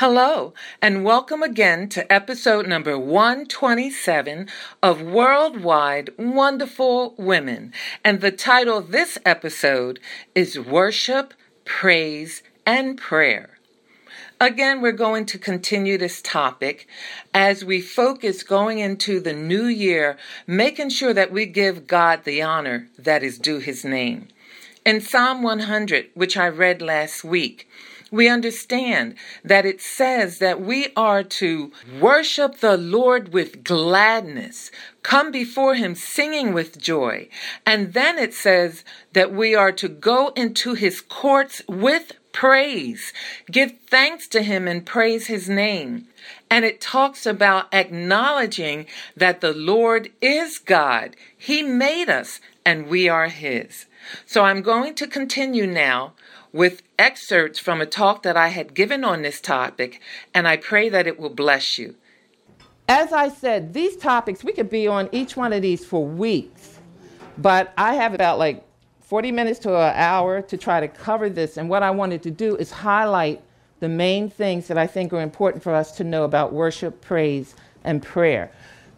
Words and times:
Hello, 0.00 0.54
and 0.80 1.04
welcome 1.04 1.42
again 1.42 1.86
to 1.90 2.10
episode 2.10 2.66
number 2.66 2.98
127 2.98 4.48
of 4.82 5.02
Worldwide 5.02 6.08
Wonderful 6.16 7.14
Women. 7.18 7.74
And 8.02 8.22
the 8.22 8.30
title 8.30 8.78
of 8.78 8.92
this 8.92 9.18
episode 9.26 10.00
is 10.34 10.58
Worship, 10.58 11.34
Praise, 11.66 12.42
and 12.64 12.96
Prayer. 12.96 13.58
Again, 14.40 14.80
we're 14.80 14.92
going 14.92 15.26
to 15.26 15.38
continue 15.38 15.98
this 15.98 16.22
topic 16.22 16.88
as 17.34 17.62
we 17.62 17.82
focus 17.82 18.42
going 18.42 18.78
into 18.78 19.20
the 19.20 19.34
new 19.34 19.66
year, 19.66 20.16
making 20.46 20.88
sure 20.88 21.12
that 21.12 21.30
we 21.30 21.44
give 21.44 21.86
God 21.86 22.24
the 22.24 22.40
honor 22.40 22.88
that 22.98 23.22
is 23.22 23.38
due 23.38 23.58
his 23.58 23.84
name. 23.84 24.28
In 24.86 25.02
Psalm 25.02 25.42
100, 25.42 26.08
which 26.14 26.38
I 26.38 26.48
read 26.48 26.80
last 26.80 27.22
week, 27.22 27.68
we 28.10 28.28
understand 28.28 29.14
that 29.44 29.64
it 29.64 29.80
says 29.80 30.38
that 30.38 30.60
we 30.60 30.88
are 30.96 31.22
to 31.22 31.72
worship 32.00 32.58
the 32.58 32.76
Lord 32.76 33.32
with 33.32 33.62
gladness, 33.64 34.70
come 35.02 35.30
before 35.30 35.74
Him 35.74 35.94
singing 35.94 36.52
with 36.52 36.78
joy. 36.78 37.28
And 37.64 37.92
then 37.92 38.18
it 38.18 38.34
says 38.34 38.84
that 39.12 39.32
we 39.32 39.54
are 39.54 39.72
to 39.72 39.88
go 39.88 40.28
into 40.36 40.74
His 40.74 41.00
courts 41.00 41.62
with 41.68 42.12
praise, 42.32 43.12
give 43.50 43.72
thanks 43.88 44.26
to 44.28 44.42
Him 44.42 44.66
and 44.66 44.84
praise 44.84 45.26
His 45.26 45.48
name. 45.48 46.06
And 46.50 46.64
it 46.64 46.80
talks 46.80 47.26
about 47.26 47.72
acknowledging 47.72 48.86
that 49.16 49.40
the 49.40 49.52
Lord 49.52 50.10
is 50.20 50.58
God. 50.58 51.16
He 51.36 51.62
made 51.62 52.08
us 52.08 52.40
and 52.64 52.88
we 52.88 53.08
are 53.08 53.28
His. 53.28 53.86
So 54.26 54.44
I'm 54.44 54.62
going 54.62 54.94
to 54.96 55.06
continue 55.06 55.66
now 55.66 56.14
with 56.52 56.82
excerpts 56.98 57.58
from 57.58 57.80
a 57.80 57.86
talk 57.86 58.22
that 58.22 58.36
I 58.36 58.48
had 58.48 58.74
given 58.74 59.04
on 59.04 59.22
this 59.22 59.40
topic, 59.40 60.00
and 60.34 60.48
I 60.48 60.56
pray 60.56 60.88
that 60.88 61.06
it 61.06 61.18
will 61.18 61.30
bless 61.30 61.78
you. 61.78 61.94
As 62.88 63.12
I 63.12 63.28
said, 63.28 63.72
these 63.72 63.96
topics, 63.96 64.42
we 64.42 64.52
could 64.52 64.68
be 64.68 64.88
on 64.88 65.08
each 65.12 65.36
one 65.36 65.52
of 65.52 65.62
these 65.62 65.84
for 65.84 66.04
weeks, 66.04 66.80
but 67.38 67.72
I 67.78 67.94
have 67.94 68.14
about 68.14 68.38
like 68.38 68.64
40 69.02 69.32
minutes 69.32 69.58
to 69.60 69.76
an 69.76 69.92
hour 69.94 70.42
to 70.42 70.56
try 70.56 70.80
to 70.80 70.88
cover 70.88 71.28
this. 71.28 71.56
And 71.56 71.68
what 71.68 71.82
I 71.82 71.90
wanted 71.90 72.22
to 72.24 72.30
do 72.30 72.56
is 72.56 72.70
highlight 72.70 73.42
the 73.80 73.88
main 73.88 74.28
things 74.28 74.68
that 74.68 74.78
I 74.78 74.86
think 74.86 75.12
are 75.12 75.20
important 75.20 75.62
for 75.62 75.74
us 75.74 75.92
to 75.96 76.04
know 76.04 76.24
about 76.24 76.52
worship, 76.52 77.00
praise, 77.00 77.54
and 77.82 78.02
prayer. 78.02 78.52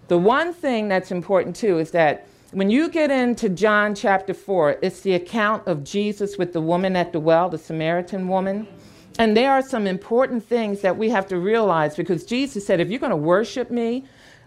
The 0.09 0.19
one 0.19 0.53
thing 0.53 0.89
that's 0.89 1.11
important 1.11 1.57
too 1.57 1.79
is 1.79 1.93
that 1.93 2.27
when 2.53 2.69
you 2.69 2.91
get 2.91 3.11
into 3.11 3.49
John 3.49 3.95
chapter 3.95 4.35
4, 4.35 4.79
it's 4.83 5.01
the 5.01 5.15
account 5.15 5.67
of 5.67 5.83
Jesus 5.83 6.37
with 6.37 6.53
the 6.53 6.61
woman 6.61 6.97
at 6.97 7.13
the 7.13 7.19
well, 7.19 7.49
the 7.49 7.57
Samaritan 7.57 8.29
woman. 8.29 8.69
And 9.19 9.35
there 9.35 9.53
are 9.53 9.63
some 9.63 9.87
important 9.87 10.45
things 10.45 10.83
that 10.83 10.99
we 10.99 11.09
have 11.09 11.27
to 11.29 11.39
realize 11.39 11.97
because 11.97 12.27
Jesus 12.27 12.67
said, 12.67 12.79
if 12.79 12.91
you're 12.91 13.01
going 13.01 13.11
to 13.11 13.17
worship 13.17 13.71
me, 13.71 14.05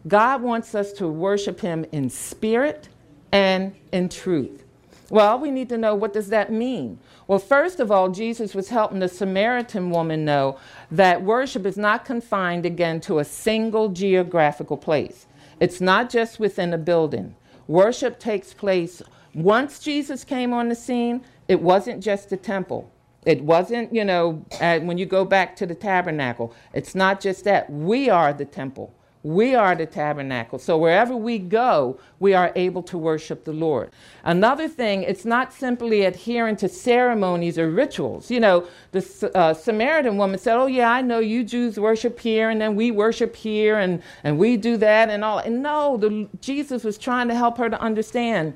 God 0.07 0.43
wants 0.43 0.75
us 0.75 0.93
to 0.93 1.07
worship 1.07 1.59
him 1.59 1.83
in 1.91 2.11
spirit 2.11 2.89
and 3.31 3.75
in 3.91 4.09
truth. 4.09 4.63
Well, 5.09 5.39
we 5.39 5.49
need 5.49 5.69
to 5.69 5.77
know 5.77 5.95
what 5.95 6.13
does 6.13 6.29
that 6.29 6.51
mean? 6.51 6.99
Well, 7.27 7.39
first 7.39 7.79
of 7.79 7.91
all, 7.91 8.09
Jesus 8.09 8.53
was 8.53 8.69
helping 8.69 8.99
the 8.99 9.07
Samaritan 9.07 9.89
woman 9.89 10.25
know 10.25 10.59
that 10.91 11.23
worship 11.23 11.65
is 11.65 11.77
not 11.77 12.05
confined 12.05 12.67
again 12.67 13.01
to 13.01 13.17
a 13.17 13.25
single 13.25 13.89
geographical 13.89 14.77
place. 14.77 15.25
It's 15.59 15.81
not 15.81 16.11
just 16.11 16.39
within 16.39 16.71
a 16.71 16.77
building. 16.77 17.35
Worship 17.67 18.19
takes 18.19 18.53
place 18.53 19.01
once 19.33 19.79
Jesus 19.79 20.23
came 20.23 20.53
on 20.53 20.69
the 20.69 20.75
scene. 20.75 21.23
It 21.47 21.61
wasn't 21.61 22.03
just 22.03 22.29
the 22.29 22.37
temple. 22.37 22.91
It 23.25 23.43
wasn't, 23.43 23.93
you 23.93 24.05
know, 24.05 24.45
when 24.59 24.97
you 24.97 25.05
go 25.05 25.25
back 25.25 25.55
to 25.57 25.65
the 25.65 25.75
tabernacle, 25.75 26.53
it's 26.73 26.93
not 26.93 27.19
just 27.19 27.43
that. 27.45 27.69
We 27.71 28.09
are 28.09 28.33
the 28.33 28.45
temple. 28.45 28.93
We 29.25 29.55
are 29.55 29.73
the 29.73 29.87
tabernacle. 29.87 30.59
So 30.59 30.77
wherever 30.77 31.15
we 31.15 31.39
go, 31.39 31.99
we 32.19 32.35
are 32.35 32.51
able 32.55 32.83
to 32.83 32.95
worship 32.95 33.43
the 33.43 33.53
Lord. 33.53 33.89
Another 34.23 34.67
thing, 34.67 35.01
it's 35.01 35.25
not 35.25 35.51
simply 35.51 36.05
adhering 36.05 36.57
to 36.57 36.69
ceremonies 36.69 37.57
or 37.57 37.71
rituals. 37.71 38.29
You 38.29 38.39
know, 38.39 38.67
the 38.91 39.31
uh, 39.33 39.55
Samaritan 39.55 40.17
woman 40.17 40.37
said, 40.37 40.57
Oh, 40.57 40.67
yeah, 40.67 40.91
I 40.91 41.01
know 41.01 41.17
you 41.17 41.43
Jews 41.43 41.79
worship 41.79 42.19
here, 42.19 42.51
and 42.51 42.61
then 42.61 42.75
we 42.75 42.91
worship 42.91 43.35
here, 43.35 43.79
and, 43.79 44.03
and 44.23 44.37
we 44.37 44.57
do 44.57 44.77
that, 44.77 45.09
and 45.09 45.23
all. 45.23 45.39
And 45.39 45.63
no, 45.63 45.97
the, 45.97 46.29
Jesus 46.39 46.83
was 46.83 46.95
trying 46.95 47.27
to 47.29 47.33
help 47.33 47.57
her 47.57 47.67
to 47.67 47.81
understand 47.81 48.53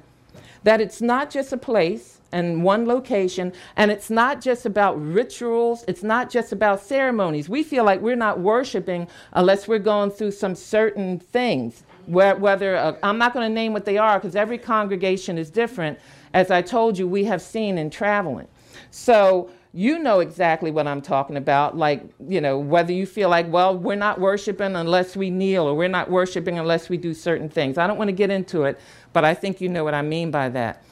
that 0.64 0.82
it's 0.82 1.02
not 1.02 1.30
just 1.30 1.54
a 1.54 1.58
place 1.58 2.20
and 2.32 2.64
one 2.64 2.86
location. 2.86 3.54
And 3.76 3.92
it's 3.92 4.10
not 4.10 4.42
just 4.42 4.66
about 4.66 5.02
rituals, 5.02 5.84
it's 5.88 6.04
not 6.04 6.30
just 6.30 6.52
about 6.52 6.82
ceremonies. 6.82 7.50
We 7.50 7.64
feel 7.64 7.84
like 7.84 8.02
we're 8.02 8.16
not 8.16 8.40
worshiping 8.40 9.08
unless 9.34 9.68
we're 9.68 9.80
going 9.80 10.12
through 10.12 10.32
some 10.32 10.56
certain 10.56 11.20
things. 11.20 11.84
Whether 12.08 12.76
uh, 12.76 12.96
I'm 13.04 13.20
not 13.20 13.34
going 13.34 13.48
to 13.48 13.54
name 13.54 13.72
what 13.72 13.86
they 13.86 13.98
are 13.98 14.20
because 14.20 14.36
every 14.36 14.58
congregation 14.58 15.38
is 15.38 15.52
different, 15.52 16.00
as 16.34 16.50
I 16.50 16.62
told 16.62 16.98
you, 16.98 17.08
we 17.08 17.24
have 17.26 17.42
seen 17.42 17.78
in 17.78 17.90
traveling. 17.90 18.48
So, 18.90 19.52
you 19.72 20.00
know 20.00 20.20
exactly 20.20 20.72
what 20.72 20.88
I'm 20.88 21.02
talking 21.02 21.38
about. 21.38 21.78
Like, 21.78 22.04
you 22.28 22.42
know, 22.42 22.58
whether 22.58 22.92
you 22.92 23.06
feel 23.06 23.30
like, 23.30 23.52
well, 23.52 23.78
we're 23.78 23.96
not 23.96 24.20
worshiping 24.20 24.76
unless 24.76 25.16
we 25.16 25.30
kneel, 25.30 25.66
or 25.66 25.76
we're 25.76 25.88
not 25.88 26.10
worshiping 26.10 26.58
unless 26.58 26.90
we 26.90 26.98
do 26.98 27.14
certain 27.14 27.50
things. 27.50 27.78
I 27.78 27.86
don't 27.86 27.98
want 27.98 28.08
to 28.08 28.14
get 28.14 28.32
into 28.32 28.64
it, 28.64 28.80
but 29.14 29.24
I 29.24 29.34
think 29.34 29.62
you 29.62 29.70
know 29.70 29.84
what 29.84 29.94
I 29.94 30.02
mean 30.02 30.32
by 30.32 30.50
that. 30.50 30.84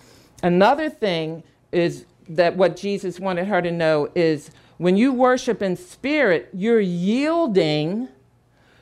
Another 0.44 0.90
thing 0.90 1.44
is 1.72 2.06
that 2.30 2.56
what 2.56 2.76
Jesus 2.76 3.20
wanted 3.20 3.48
her 3.48 3.62
to 3.62 3.72
know 3.72 4.10
is 4.14 4.52
when 4.78 4.96
you 4.96 5.12
worship 5.12 5.62
in 5.62 5.76
spirit, 5.76 6.50
you're 6.54 6.80
yielding 6.80 8.10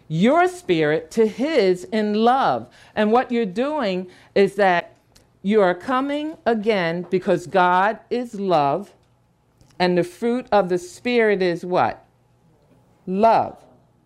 your 0.08 0.48
spirit 0.48 1.10
to 1.12 1.26
His 1.26 1.86
in 1.86 2.14
love. 2.14 2.68
And 2.96 3.12
what 3.12 3.32
you're 3.32 3.46
doing 3.46 4.08
is 4.36 4.56
that 4.56 4.96
you 5.42 5.62
are 5.62 5.74
coming 5.74 6.38
again 6.46 7.06
because 7.10 7.48
God 7.48 8.00
is 8.10 8.40
love, 8.40 8.94
and 9.80 9.98
the 9.98 10.04
fruit 10.04 10.48
of 10.52 10.70
the 10.70 10.78
Spirit 10.78 11.42
is 11.42 11.66
what? 11.66 12.06
Love, 13.06 13.58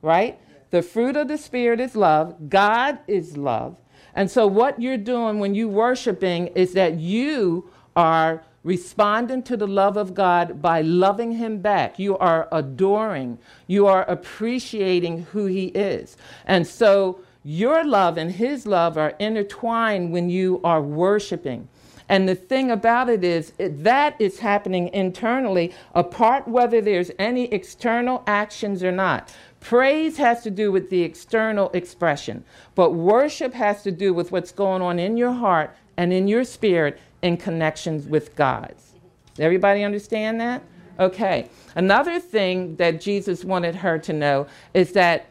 right? 0.01 0.39
The 0.71 0.81
fruit 0.81 1.15
of 1.15 1.27
the 1.27 1.37
Spirit 1.37 1.79
is 1.79 1.95
love. 1.95 2.49
God 2.49 2.99
is 3.07 3.37
love. 3.37 3.77
And 4.15 4.29
so, 4.29 4.47
what 4.47 4.81
you're 4.81 4.97
doing 4.97 5.39
when 5.39 5.55
you're 5.55 5.67
worshiping 5.67 6.47
is 6.47 6.73
that 6.73 6.99
you 6.99 7.69
are 7.95 8.43
responding 8.63 9.41
to 9.43 9.55
the 9.55 9.67
love 9.67 9.97
of 9.97 10.13
God 10.13 10.61
by 10.61 10.81
loving 10.81 11.31
Him 11.33 11.59
back. 11.59 11.99
You 11.99 12.17
are 12.17 12.47
adoring, 12.51 13.39
you 13.67 13.87
are 13.87 14.03
appreciating 14.03 15.23
who 15.31 15.45
He 15.45 15.67
is. 15.67 16.17
And 16.45 16.65
so, 16.67 17.21
your 17.43 17.85
love 17.85 18.17
and 18.17 18.31
His 18.31 18.67
love 18.67 18.97
are 18.97 19.15
intertwined 19.19 20.11
when 20.11 20.29
you 20.29 20.59
are 20.63 20.81
worshiping. 20.81 21.67
And 22.09 22.27
the 22.27 22.35
thing 22.35 22.71
about 22.71 23.07
it 23.07 23.23
is, 23.23 23.53
it, 23.59 23.83
that 23.83 24.19
is 24.19 24.39
happening 24.39 24.89
internally, 24.89 25.73
apart 25.93 26.47
whether 26.47 26.81
there's 26.81 27.11
any 27.19 27.45
external 27.53 28.23
actions 28.25 28.83
or 28.83 28.91
not. 28.91 29.33
Praise 29.59 30.17
has 30.17 30.41
to 30.43 30.49
do 30.49 30.71
with 30.71 30.89
the 30.89 31.03
external 31.03 31.69
expression, 31.71 32.43
but 32.75 32.91
worship 32.91 33.53
has 33.53 33.83
to 33.83 33.91
do 33.91 34.13
with 34.13 34.31
what's 34.31 34.51
going 34.51 34.81
on 34.81 34.97
in 34.97 35.17
your 35.17 35.33
heart 35.33 35.75
and 35.97 36.11
in 36.11 36.27
your 36.27 36.43
spirit 36.43 36.99
in 37.21 37.37
connections 37.37 38.07
with 38.07 38.35
God's. 38.35 38.93
Everybody 39.37 39.83
understand 39.83 40.41
that? 40.41 40.63
Okay. 40.99 41.49
Another 41.75 42.19
thing 42.19 42.75
that 42.77 42.99
Jesus 42.99 43.45
wanted 43.45 43.75
her 43.75 43.99
to 43.99 44.13
know 44.13 44.47
is 44.73 44.93
that 44.93 45.27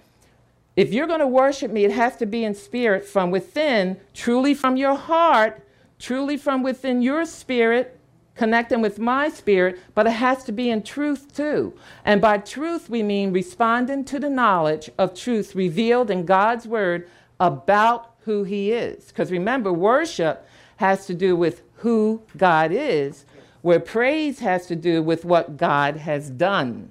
if 0.77 0.93
you're 0.93 1.09
going 1.09 1.21
to 1.21 1.27
worship 1.27 1.73
me, 1.73 1.85
it 1.85 1.91
has 1.91 2.17
to 2.17 2.27
be 2.27 2.45
in 2.45 2.55
spirit 2.55 3.05
from 3.05 3.31
within, 3.31 3.99
truly 4.15 4.55
from 4.55 4.77
your 4.77 4.95
heart, 4.95 5.61
truly 5.99 6.37
from 6.37 6.63
within 6.63 7.03
your 7.03 7.25
spirit, 7.25 7.99
connecting 8.35 8.81
with 8.81 8.99
my 8.99 9.29
spirit, 9.29 9.79
but 9.95 10.07
it 10.07 10.13
has 10.13 10.45
to 10.45 10.53
be 10.53 10.71
in 10.71 10.83
truth 10.83 11.35
too. 11.35 11.75
And 12.05 12.21
by 12.21 12.39
truth, 12.39 12.89
we 12.89 13.03
mean 13.03 13.33
responding 13.33 14.05
to 14.07 14.21
the 14.21 14.31
knowledge 14.31 14.91
of 14.97 15.15
truth 15.15 15.55
revealed 15.55 16.11
in 16.11 16.25
God's 16.25 16.67
word 16.67 17.09
about 17.41 18.15
who 18.21 18.45
He 18.45 18.73
is. 18.73 19.07
Because 19.09 19.31
remember, 19.31 19.73
worship 19.73 20.47
has 20.77 21.07
to 21.07 21.15
do 21.15 21.35
with 21.35 21.63
who 21.77 22.23
God 22.37 22.71
is, 22.73 23.25
where 23.63 23.81
praise 23.81 24.39
has 24.39 24.67
to 24.67 24.77
do 24.77 25.03
with 25.03 25.25
what 25.25 25.57
God 25.57 25.97
has 25.97 26.31
done. 26.31 26.91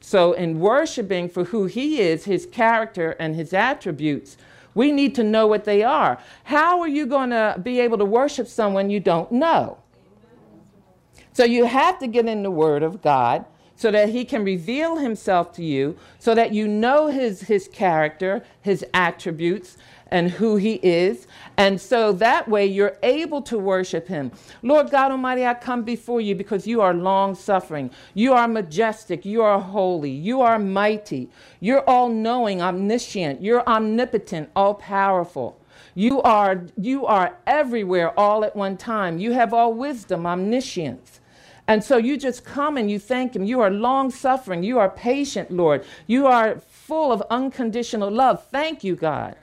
So, 0.00 0.32
in 0.32 0.60
worshiping 0.60 1.28
for 1.28 1.44
who 1.44 1.66
He 1.66 2.00
is, 2.00 2.24
His 2.24 2.46
character, 2.46 3.16
and 3.18 3.34
His 3.34 3.52
attributes, 3.52 4.36
we 4.78 4.92
need 4.92 5.16
to 5.16 5.24
know 5.24 5.48
what 5.48 5.64
they 5.64 5.82
are. 5.82 6.20
How 6.44 6.80
are 6.80 6.88
you 6.88 7.04
going 7.04 7.30
to 7.30 7.60
be 7.60 7.80
able 7.80 7.98
to 7.98 8.04
worship 8.04 8.46
someone 8.46 8.90
you 8.90 9.00
don't 9.00 9.32
know? 9.32 9.78
So, 11.32 11.44
you 11.44 11.64
have 11.64 11.98
to 11.98 12.06
get 12.06 12.26
in 12.26 12.44
the 12.44 12.50
Word 12.50 12.84
of 12.84 13.02
God 13.02 13.44
so 13.74 13.90
that 13.90 14.10
He 14.10 14.24
can 14.24 14.44
reveal 14.44 14.96
Himself 14.96 15.52
to 15.54 15.64
you, 15.64 15.96
so 16.20 16.32
that 16.36 16.52
you 16.52 16.68
know 16.68 17.08
His, 17.08 17.42
his 17.42 17.66
character, 17.66 18.44
His 18.62 18.84
attributes, 18.94 19.76
and 20.10 20.30
who 20.30 20.56
He 20.56 20.74
is. 20.82 21.26
And 21.56 21.80
so 21.80 22.12
that 22.12 22.48
way 22.48 22.66
you're 22.66 22.96
able 23.02 23.42
to 23.42 23.58
worship 23.58 24.08
Him. 24.08 24.32
Lord 24.62 24.90
God 24.90 25.12
Almighty, 25.12 25.46
I 25.46 25.54
come 25.54 25.82
before 25.82 26.20
you 26.20 26.34
because 26.34 26.66
you 26.66 26.80
are 26.80 26.94
long 26.94 27.34
suffering. 27.34 27.90
You 28.14 28.32
are 28.34 28.48
majestic. 28.48 29.24
You 29.24 29.42
are 29.42 29.60
holy. 29.60 30.10
You 30.10 30.40
are 30.42 30.58
mighty. 30.58 31.30
You're 31.60 31.88
all 31.88 32.08
knowing, 32.08 32.62
omniscient. 32.62 33.42
You're 33.42 33.66
omnipotent, 33.68 34.50
all 34.56 34.74
powerful. 34.74 35.60
You 35.94 36.22
are, 36.22 36.64
you 36.76 37.06
are 37.06 37.36
everywhere 37.46 38.18
all 38.18 38.44
at 38.44 38.56
one 38.56 38.76
time. 38.76 39.18
You 39.18 39.32
have 39.32 39.52
all 39.54 39.74
wisdom, 39.74 40.26
omniscience. 40.26 41.20
And 41.68 41.84
so 41.84 41.96
you 41.98 42.16
just 42.16 42.44
come 42.44 42.76
and 42.76 42.90
you 42.90 42.98
thank 42.98 43.36
Him. 43.36 43.44
You 43.44 43.60
are 43.60 43.70
long 43.70 44.10
suffering. 44.10 44.62
You 44.62 44.78
are 44.78 44.90
patient, 44.90 45.50
Lord. 45.50 45.84
You 46.06 46.26
are 46.26 46.60
full 46.60 47.12
of 47.12 47.22
unconditional 47.30 48.10
love. 48.10 48.44
Thank 48.50 48.84
you, 48.84 48.96
God. 48.96 49.36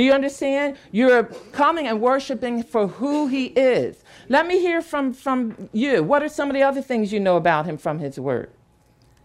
Do 0.00 0.06
you 0.06 0.14
understand? 0.14 0.78
You're 0.92 1.24
coming 1.52 1.86
and 1.86 2.00
worshiping 2.00 2.62
for 2.62 2.86
who 2.86 3.26
he 3.26 3.48
is. 3.48 4.02
Let 4.30 4.46
me 4.46 4.58
hear 4.58 4.80
from, 4.80 5.12
from 5.12 5.68
you. 5.74 6.02
What 6.02 6.22
are 6.22 6.28
some 6.30 6.48
of 6.48 6.54
the 6.54 6.62
other 6.62 6.80
things 6.80 7.12
you 7.12 7.20
know 7.20 7.36
about 7.36 7.66
him 7.66 7.76
from 7.76 7.98
his 7.98 8.18
word? 8.18 8.50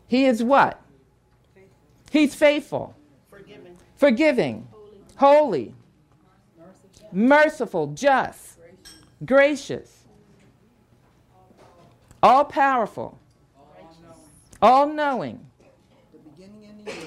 He 0.05 0.25
is 0.25 0.43
what? 0.43 0.81
Faithful. 1.53 1.71
He's 2.11 2.35
faithful. 2.35 2.95
Forgiving. 3.29 3.77
Forgiving. 3.95 4.67
Holy. 5.15 5.15
Holy. 5.15 5.75
Merciful. 6.59 7.09
Merciful. 7.13 7.87
Just. 7.93 8.57
Gracious. 9.23 9.23
Gracious. 9.25 10.03
All 12.21 12.43
powerful. 12.43 13.17
All 14.61 14.87
knowing 14.87 15.44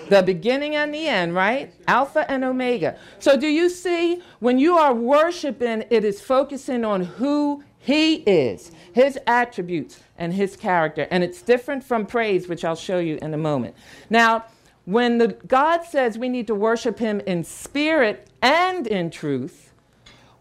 the 0.08 0.22
beginning 0.22 0.76
and 0.76 0.92
the 0.92 1.06
end, 1.06 1.34
right? 1.34 1.72
Alpha 1.86 2.30
and 2.30 2.44
Omega. 2.44 2.98
So, 3.18 3.36
do 3.36 3.46
you 3.46 3.68
see 3.68 4.22
when 4.40 4.58
you 4.58 4.76
are 4.76 4.94
worshiping, 4.94 5.84
it 5.90 6.04
is 6.04 6.20
focusing 6.20 6.84
on 6.84 7.02
who 7.02 7.62
He 7.78 8.16
is, 8.16 8.72
His 8.92 9.18
attributes, 9.26 10.00
and 10.16 10.32
His 10.32 10.56
character. 10.56 11.06
And 11.10 11.22
it's 11.22 11.42
different 11.42 11.84
from 11.84 12.06
praise, 12.06 12.48
which 12.48 12.64
I'll 12.64 12.76
show 12.76 12.98
you 12.98 13.18
in 13.22 13.34
a 13.34 13.38
moment. 13.38 13.74
Now, 14.10 14.46
when 14.84 15.18
the, 15.18 15.28
God 15.46 15.84
says 15.84 16.18
we 16.18 16.28
need 16.28 16.46
to 16.46 16.54
worship 16.54 16.98
Him 16.98 17.20
in 17.20 17.44
spirit 17.44 18.28
and 18.40 18.86
in 18.86 19.10
truth, 19.10 19.72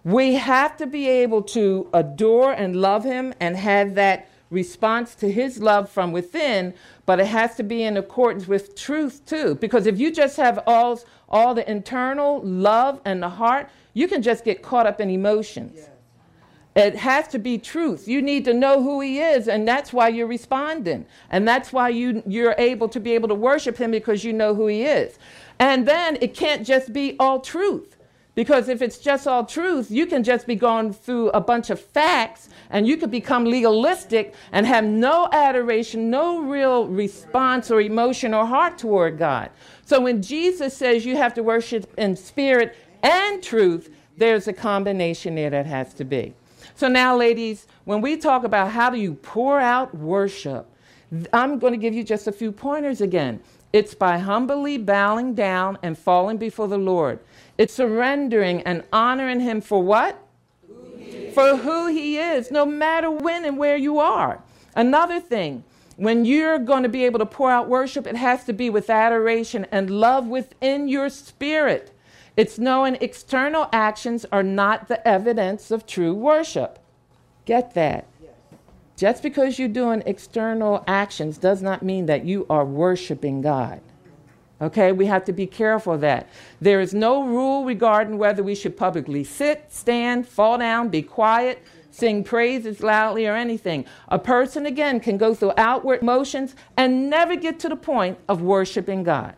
we 0.03 0.35
have 0.35 0.77
to 0.77 0.87
be 0.87 1.07
able 1.07 1.41
to 1.41 1.89
adore 1.93 2.53
and 2.53 2.75
love 2.77 3.03
Him 3.03 3.33
and 3.41 3.57
have 3.57 3.95
that 3.95 4.29
response 4.49 5.15
to 5.15 5.31
His 5.31 5.59
love 5.59 5.89
from 5.89 6.11
within 6.11 6.73
but 7.07 7.21
it 7.21 7.27
has 7.27 7.55
to 7.55 7.63
be 7.63 7.83
in 7.83 7.95
accordance 7.97 8.47
with 8.47 8.75
truth 8.75 9.25
too. 9.25 9.55
Because 9.55 9.87
if 9.87 9.97
you 9.97 10.11
just 10.11 10.35
have 10.37 10.59
all, 10.67 10.99
all 11.29 11.55
the 11.55 11.67
internal 11.71 12.41
love 12.43 12.99
and 13.05 13.23
the 13.23 13.29
heart, 13.29 13.69
you 13.93 14.09
can 14.09 14.21
just 14.21 14.43
get 14.43 14.61
caught 14.61 14.85
up 14.85 14.99
in 14.99 15.09
emotions. 15.09 15.71
Yes. 15.77 15.89
It 16.75 16.95
has 16.97 17.27
to 17.29 17.39
be 17.39 17.57
truth. 17.57 18.07
You 18.07 18.21
need 18.21 18.43
to 18.45 18.53
know 18.53 18.83
who 18.83 18.99
he 18.99 19.19
is, 19.19 19.47
and 19.47 19.67
that's 19.67 19.91
why 19.91 20.09
you're 20.09 20.27
responding. 20.27 21.07
And 21.31 21.47
that's 21.47 21.71
why 21.73 21.89
you, 21.89 22.21
you're 22.27 22.55
able 22.59 22.89
to 22.89 22.99
be 22.99 23.13
able 23.13 23.29
to 23.29 23.35
worship 23.35 23.77
him 23.77 23.89
because 23.89 24.23
you 24.23 24.33
know 24.33 24.53
who 24.53 24.67
he 24.67 24.83
is. 24.83 25.17
And 25.59 25.87
then 25.87 26.17
it 26.21 26.35
can't 26.35 26.67
just 26.67 26.93
be 26.93 27.15
all 27.19 27.39
truth. 27.39 27.96
Because 28.37 28.69
if 28.69 28.83
it's 28.83 28.99
just 28.99 29.25
all 29.25 29.43
truth, 29.43 29.89
you 29.89 30.05
can 30.05 30.23
just 30.23 30.45
be 30.45 30.53
going 30.53 30.93
through 30.93 31.31
a 31.31 31.41
bunch 31.41 31.71
of 31.71 31.79
facts 31.81 32.49
and 32.69 32.87
you 32.87 32.95
could 32.95 33.09
become 33.09 33.45
legalistic 33.45 34.35
and 34.51 34.63
have 34.63 34.83
no 34.83 35.27
adoration, 35.31 36.11
no 36.11 36.43
real 36.43 36.85
response 36.85 37.71
or 37.71 37.81
emotion 37.81 38.35
or 38.35 38.45
heart 38.45 38.77
toward 38.77 39.17
God. 39.17 39.49
So 39.87 39.99
when 39.99 40.21
Jesus 40.21 40.77
says 40.77 41.03
you 41.03 41.17
have 41.17 41.33
to 41.33 41.41
worship 41.41 41.91
in 41.97 42.15
spirit 42.15 42.75
and 43.01 43.41
truth, 43.41 43.89
there's 44.17 44.47
a 44.47 44.53
combination 44.53 45.33
there 45.33 45.49
that 45.49 45.65
has 45.65 45.95
to 45.95 46.05
be. 46.05 46.35
So 46.75 46.87
now, 46.87 47.17
ladies, 47.17 47.65
when 47.85 48.01
we 48.01 48.17
talk 48.17 48.43
about 48.43 48.69
how 48.69 48.91
do 48.91 48.99
you 48.99 49.15
pour 49.15 49.59
out 49.59 49.95
worship, 49.97 50.67
I'm 51.33 51.57
going 51.57 51.73
to 51.73 51.79
give 51.79 51.95
you 51.95 52.03
just 52.03 52.27
a 52.27 52.31
few 52.31 52.51
pointers 52.51 53.01
again. 53.01 53.39
It's 53.73 53.95
by 53.95 54.19
humbly 54.19 54.77
bowing 54.77 55.33
down 55.33 55.79
and 55.81 55.97
falling 55.97 56.37
before 56.37 56.67
the 56.67 56.77
Lord. 56.77 57.19
It's 57.57 57.73
surrendering 57.73 58.61
and 58.61 58.83
honoring 58.93 59.39
Him 59.39 59.61
for 59.61 59.81
what? 59.81 60.21
Who 60.67 61.31
for 61.33 61.57
who 61.57 61.87
He 61.87 62.17
is, 62.17 62.51
no 62.51 62.65
matter 62.65 63.09
when 63.09 63.45
and 63.45 63.57
where 63.57 63.77
you 63.77 63.99
are. 63.99 64.41
Another 64.75 65.19
thing, 65.19 65.63
when 65.95 66.25
you're 66.25 66.59
going 66.59 66.83
to 66.83 66.89
be 66.89 67.05
able 67.05 67.19
to 67.19 67.25
pour 67.25 67.49
out 67.49 67.67
worship, 67.67 68.05
it 68.05 68.15
has 68.15 68.43
to 68.45 68.53
be 68.53 68.69
with 68.69 68.89
adoration 68.89 69.65
and 69.71 69.89
love 69.89 70.27
within 70.27 70.87
your 70.87 71.09
spirit. 71.09 71.91
It's 72.35 72.59
knowing 72.59 72.97
external 73.01 73.67
actions 73.73 74.23
are 74.31 74.43
not 74.43 74.87
the 74.87 75.05
evidence 75.07 75.71
of 75.71 75.87
true 75.87 76.13
worship. 76.13 76.77
Get 77.45 77.73
that? 77.73 78.05
Just 78.95 79.23
because 79.23 79.57
you're 79.57 79.67
doing 79.67 80.03
external 80.05 80.83
actions 80.87 81.37
does 81.39 81.63
not 81.63 81.81
mean 81.81 82.05
that 82.05 82.25
you 82.25 82.45
are 82.49 82.65
worshiping 82.65 83.41
God. 83.41 83.81
Okay, 84.59 84.91
we 84.91 85.05
have 85.05 85.23
to 85.25 85.33
be 85.33 85.45
careful 85.45 85.93
of 85.93 86.01
that. 86.01 86.29
There 86.59 86.81
is 86.81 86.93
no 86.93 87.23
rule 87.23 87.63
regarding 87.63 88.17
whether 88.17 88.41
we 88.41 88.55
should 88.55 88.75
publicly 88.75 89.23
sit, 89.23 89.65
stand, 89.69 90.27
fall 90.27 90.57
down, 90.57 90.89
be 90.89 91.03
quiet, 91.03 91.63
sing 91.91 92.23
praises 92.23 92.81
loudly, 92.81 93.27
or 93.27 93.35
anything. 93.35 93.85
A 94.07 94.17
person, 94.17 94.65
again, 94.65 94.99
can 94.99 95.17
go 95.17 95.35
through 95.35 95.53
outward 95.57 96.01
motions 96.01 96.55
and 96.75 97.07
never 97.07 97.35
get 97.35 97.59
to 97.59 97.69
the 97.69 97.75
point 97.75 98.17
of 98.27 98.41
worshiping 98.41 99.03
God. 99.03 99.35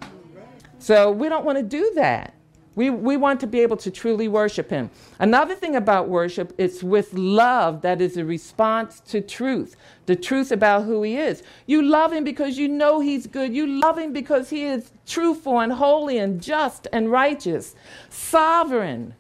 So 0.78 1.12
we 1.12 1.28
don't 1.28 1.44
want 1.44 1.58
to 1.58 1.64
do 1.64 1.92
that. 1.96 2.34
We, 2.76 2.90
we 2.90 3.18
want 3.18 3.40
to 3.42 3.48
be 3.48 3.60
able 3.60 3.78
to 3.78 3.92
truly 3.92 4.28
worship 4.28 4.70
Him. 4.70 4.90
Another 5.20 5.56
thing 5.56 5.76
about 5.76 6.08
worship, 6.08 6.54
it's 6.58 6.82
with 6.82 7.14
love 7.14 7.82
that 7.82 8.02
is 8.02 8.16
a 8.16 8.24
response 8.24 9.00
to 9.02 9.22
truth, 9.22 9.76
the 10.06 10.16
truth 10.16 10.52
about 10.52 10.86
who 10.86 11.02
He 11.04 11.18
is. 11.18 11.44
You 11.66 11.82
love 11.82 12.14
Him 12.14 12.24
because 12.24 12.58
you 12.58 12.68
know 12.68 13.00
He's 13.00 13.28
good. 13.28 13.54
You 13.54 13.68
love 13.68 13.98
Him 13.98 14.14
because 14.14 14.50
He 14.50 14.64
is 14.64 14.92
truthful 15.06 15.60
and 15.60 15.74
holy 15.74 16.18
and 16.18 16.42
just 16.42 16.88
and 16.94 17.12
righteous, 17.12 17.76
sovereign, 18.10 19.16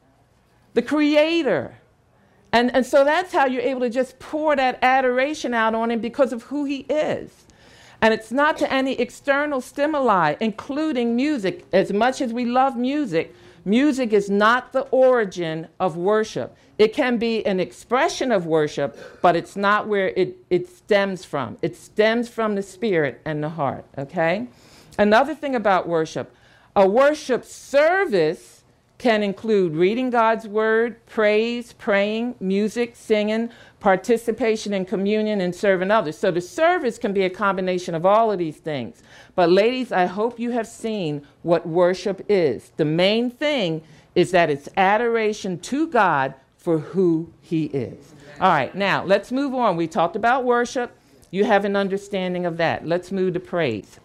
the 0.74 0.82
Creator. 0.82 1.76
And, 2.52 2.74
and 2.74 2.86
so 2.86 3.04
that's 3.04 3.34
how 3.34 3.46
you're 3.46 3.62
able 3.62 3.82
to 3.82 3.90
just 3.90 4.20
pour 4.20 4.56
that 4.56 4.80
adoration 4.82 5.54
out 5.54 5.76
on 5.76 5.92
Him 5.92 6.00
because 6.00 6.32
of 6.32 6.44
who 6.44 6.66
He 6.66 6.80
is. 6.90 7.46
And 8.02 8.14
it's 8.14 8.32
not 8.32 8.58
to 8.58 8.72
any 8.72 8.94
external 9.00 9.62
stimuli, 9.62 10.36
including 10.40 11.16
music. 11.16 11.66
As 11.74 11.92
much 11.92 12.22
as 12.22 12.32
we 12.32 12.46
love 12.46 12.78
music, 12.78 13.36
Music 13.66 14.14
is 14.14 14.30
not 14.30 14.72
the 14.72 14.82
origin 14.90 15.68
of 15.80 15.98
worship. 15.98 16.56
It 16.78 16.94
can 16.94 17.18
be 17.18 17.46
an 17.46 17.60
expression 17.60 18.32
of 18.32 18.46
worship, 18.46 18.98
but 19.22 19.36
it's 19.36 19.56
not 19.56 19.88
where 19.88 20.10
it, 20.10 20.38
it 20.50 20.70
stems 20.70 21.26
from. 21.26 21.58
It 21.62 21.76
stems 21.76 22.30
from 22.30 22.56
the 22.56 22.64
spirit 22.64 23.22
and 23.26 23.44
the 23.44 23.50
heart, 23.50 23.86
okay? 23.98 24.48
Another 24.98 25.36
thing 25.36 25.56
about 25.56 25.88
worship 25.88 26.34
a 26.76 26.88
worship 26.88 27.44
service 27.44 28.59
can 29.00 29.24
include 29.24 29.76
reading 29.76 30.10
God's 30.10 30.46
word, 30.46 31.04
praise, 31.06 31.72
praying, 31.74 32.36
music, 32.40 32.98
singing, 32.98 33.50
participation 33.80 34.74
in 34.74 34.84
communion, 34.86 35.40
and 35.40 35.56
serving 35.56 35.90
others. 35.90 36.18
So 36.18 36.32
the 36.32 36.42
service 36.42 36.98
can 36.98 37.14
be 37.14 37.24
a 37.24 37.30
combination 37.30 37.96
of 37.96 38.06
all 38.06 38.30
of 38.30 38.38
these 38.38 38.58
things. 38.58 39.02
But, 39.36 39.50
ladies, 39.50 39.94
I 39.94 40.06
hope 40.06 40.38
you 40.38 40.52
have 40.52 40.68
seen 40.68 41.26
what 41.44 41.66
worship 41.66 42.26
is. 42.28 42.74
The 42.76 42.84
main 42.86 43.32
thing 43.32 43.82
is 44.16 44.32
that 44.32 44.50
it's 44.50 44.68
adoration 44.76 45.60
to 45.60 45.88
God 45.88 46.34
for 46.58 46.80
who 46.80 47.32
He 47.40 47.66
is. 47.68 48.14
All 48.42 48.52
right, 48.52 48.76
now 48.76 49.06
let's 49.06 49.32
move 49.32 49.56
on. 49.56 49.78
We 49.78 49.88
talked 49.88 50.18
about 50.18 50.44
worship. 50.44 50.92
You 51.32 51.46
have 51.46 51.64
an 51.64 51.78
understanding 51.78 52.46
of 52.46 52.58
that. 52.58 52.86
Let's 52.86 53.14
move 53.14 53.34
to 53.36 53.40
praise. 53.40 54.02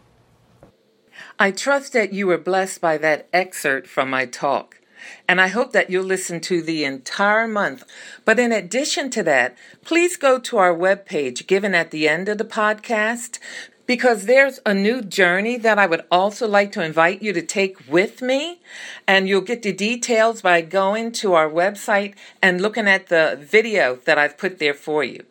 I 1.36 1.50
trust 1.50 1.94
that 1.94 2.12
you 2.12 2.28
were 2.28 2.38
blessed 2.38 2.80
by 2.80 2.96
that 2.98 3.28
excerpt 3.32 3.88
from 3.88 4.08
my 4.08 4.26
talk. 4.26 4.80
And 5.28 5.40
I 5.40 5.48
hope 5.48 5.72
that 5.72 5.90
you'll 5.90 6.04
listen 6.04 6.40
to 6.42 6.62
the 6.62 6.84
entire 6.84 7.48
month. 7.48 7.84
But 8.24 8.38
in 8.38 8.52
addition 8.52 9.10
to 9.10 9.22
that, 9.24 9.56
please 9.84 10.16
go 10.16 10.38
to 10.38 10.58
our 10.58 10.74
webpage 10.74 11.46
given 11.46 11.74
at 11.74 11.90
the 11.90 12.08
end 12.08 12.28
of 12.28 12.38
the 12.38 12.44
podcast 12.44 13.38
because 13.86 14.24
there's 14.24 14.60
a 14.64 14.74
new 14.74 15.02
journey 15.02 15.56
that 15.58 15.78
I 15.78 15.86
would 15.86 16.04
also 16.10 16.48
like 16.48 16.72
to 16.72 16.82
invite 16.82 17.22
you 17.22 17.32
to 17.32 17.42
take 17.42 17.76
with 17.88 18.22
me. 18.22 18.60
And 19.06 19.28
you'll 19.28 19.42
get 19.42 19.62
the 19.62 19.72
details 19.72 20.42
by 20.42 20.60
going 20.62 21.12
to 21.12 21.34
our 21.34 21.50
website 21.50 22.14
and 22.40 22.60
looking 22.60 22.88
at 22.88 23.08
the 23.08 23.38
video 23.40 23.96
that 24.04 24.18
I've 24.18 24.38
put 24.38 24.58
there 24.58 24.74
for 24.74 25.04
you. 25.04 25.24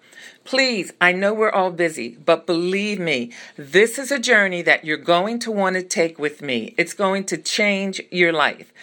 Please, 0.46 0.92
I 1.00 1.14
know 1.14 1.34
we're 1.34 1.52
all 1.52 1.72
busy, 1.72 2.18
but 2.26 2.46
believe 2.46 3.00
me, 3.00 3.32
this 3.56 3.98
is 3.98 4.12
a 4.12 4.20
journey 4.20 4.62
that 4.62 4.84
you're 4.84 4.98
going 4.98 5.40
to 5.40 5.52
want 5.52 5.78
to 5.78 5.84
take 5.84 6.20
with 6.20 6.42
me. 6.42 6.76
It's 6.78 6.94
going 6.94 7.24
to 7.26 7.38
change 7.38 8.02
your 8.12 8.34
life. 8.34 8.74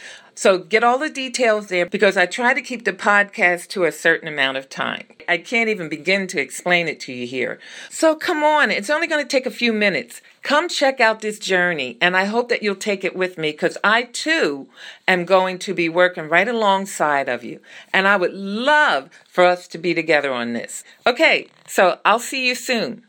So 0.40 0.56
get 0.56 0.82
all 0.82 0.96
the 0.96 1.10
details 1.10 1.66
there 1.66 1.84
because 1.84 2.16
I 2.16 2.24
try 2.24 2.54
to 2.54 2.62
keep 2.62 2.86
the 2.86 2.94
podcast 2.94 3.68
to 3.68 3.84
a 3.84 3.92
certain 3.92 4.26
amount 4.26 4.56
of 4.56 4.70
time. 4.70 5.04
I 5.28 5.36
can't 5.36 5.68
even 5.68 5.90
begin 5.90 6.26
to 6.28 6.40
explain 6.40 6.88
it 6.88 6.98
to 7.00 7.12
you 7.12 7.26
here. 7.26 7.60
So 7.90 8.14
come 8.14 8.42
on, 8.42 8.70
it's 8.70 8.88
only 8.88 9.06
going 9.06 9.22
to 9.22 9.28
take 9.28 9.44
a 9.44 9.50
few 9.50 9.70
minutes. 9.70 10.22
Come 10.42 10.70
check 10.70 10.98
out 10.98 11.20
this 11.20 11.38
journey, 11.38 11.98
and 12.00 12.16
I 12.16 12.24
hope 12.24 12.48
that 12.48 12.62
you'll 12.62 12.74
take 12.74 13.04
it 13.04 13.14
with 13.14 13.36
me 13.36 13.50
because 13.50 13.76
I 13.84 14.04
too 14.04 14.66
am 15.06 15.26
going 15.26 15.58
to 15.58 15.74
be 15.74 15.90
working 15.90 16.30
right 16.30 16.48
alongside 16.48 17.28
of 17.28 17.44
you. 17.44 17.60
And 17.92 18.08
I 18.08 18.16
would 18.16 18.32
love 18.32 19.10
for 19.28 19.44
us 19.44 19.68
to 19.68 19.76
be 19.76 19.92
together 19.92 20.32
on 20.32 20.54
this. 20.54 20.84
Okay, 21.06 21.48
so 21.66 21.98
I'll 22.02 22.18
see 22.18 22.48
you 22.48 22.54
soon. 22.54 23.02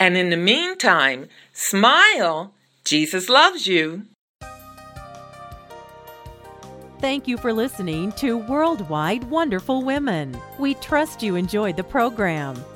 And 0.00 0.16
in 0.16 0.30
the 0.30 0.38
meantime, 0.38 1.28
smile. 1.52 2.54
Jesus 2.84 3.28
loves 3.28 3.66
you. 3.66 4.06
Thank 7.04 7.28
you 7.28 7.36
for 7.36 7.52
listening 7.52 8.12
to 8.12 8.38
Worldwide 8.38 9.24
Wonderful 9.24 9.82
Women. 9.82 10.40
We 10.58 10.72
trust 10.72 11.22
you 11.22 11.36
enjoyed 11.36 11.76
the 11.76 11.84
program. 11.84 12.56